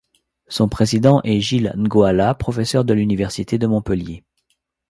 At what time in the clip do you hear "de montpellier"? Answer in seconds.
3.59-4.23